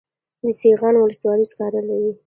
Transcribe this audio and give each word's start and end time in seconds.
د 0.41 0.45
سیغان 0.59 0.95
ولسوالۍ 0.97 1.45
سکاره 1.51 1.81
لري 1.89 2.11